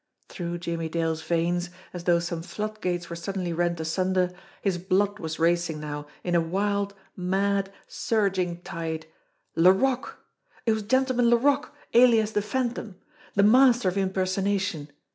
[0.29, 4.31] Through Jimmie Dale's veins, as though some floodgates were suddenly rent asunder,
[4.63, 9.05] his blood was racing now in a wild, mad, surging tide.
[9.55, 10.17] Laroque!
[10.65, 12.95] It was Gentleman Laroque, alias the Phantom!
[13.35, 14.89] The master of impersonation!